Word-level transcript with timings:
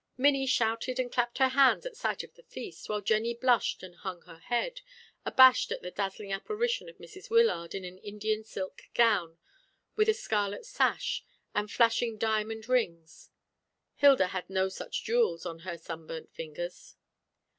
Minnie 0.17 0.47
shouted 0.47 0.97
and 0.99 1.11
clapped 1.11 1.37
her 1.37 1.49
hands 1.49 1.85
at 1.85 1.95
sight 1.95 2.23
of 2.23 2.33
the 2.33 2.41
feast, 2.41 2.89
while 2.89 3.01
Jennie 3.01 3.35
blushed 3.35 3.83
and 3.83 3.93
hung 3.97 4.23
her 4.23 4.39
head, 4.39 4.81
abashed 5.27 5.71
at 5.71 5.83
the 5.83 5.91
dazzling 5.91 6.33
apparition 6.33 6.89
of 6.89 6.97
Mrs. 6.97 7.29
Wyllard 7.29 7.75
in 7.75 7.85
an 7.85 7.99
Indian 7.99 8.43
silk 8.43 8.81
gown 8.95 9.37
with 9.95 10.09
a 10.09 10.15
scarlet 10.15 10.65
sash, 10.65 11.23
and 11.53 11.69
flashing 11.69 12.17
diamond 12.17 12.67
rings. 12.67 13.29
Hilda 13.93 14.29
had 14.29 14.49
no 14.49 14.69
such 14.69 15.03
jewels 15.03 15.45
on 15.45 15.59
her 15.59 15.77
sunburnt 15.77 16.33
fingers. 16.33 16.95